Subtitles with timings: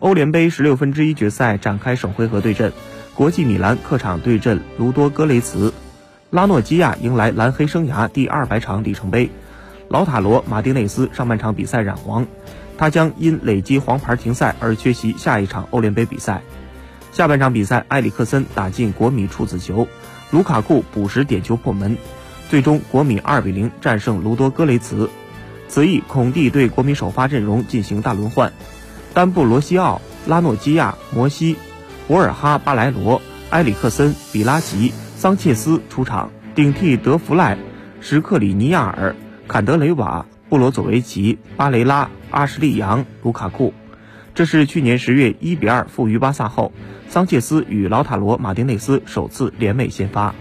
[0.00, 2.72] 欧联杯十六分之一决赛展开首回合对阵，
[3.14, 5.74] 国际米兰客场对阵卢多戈雷茨，
[6.30, 9.28] 拉诺基亚迎来蓝黑生涯第二百场里程碑，
[9.88, 12.24] 老塔罗马丁内斯上半场比赛染黄，
[12.76, 16.42] 他将因累积黄牌停赛而缺席下一场欧联杯比赛。
[17.10, 19.88] 下半场比赛，埃里克森打进国米处子球，
[20.30, 21.96] 卢卡库补时点球破门，
[22.48, 25.10] 最终国米二比零战胜卢多戈雷茨。
[25.66, 28.52] 此役孔蒂对国米首发阵容进行大轮换，
[29.18, 31.56] 丹布罗西奥、拉诺基亚、摩西、
[32.06, 33.20] 博尔哈巴莱罗、
[33.50, 37.58] 埃里克森、比拉吉、桑切斯出场，顶替德弗赖、
[38.00, 39.16] 什克里尼亚尔、
[39.48, 43.74] 坎德雷瓦、布罗佐维奇、巴雷拉、阿什利杨、卢卡库。
[44.36, 46.70] 这是去年十月一比二负于巴萨后，
[47.08, 50.32] 桑切斯与劳塔罗马丁内斯首次联袂先发。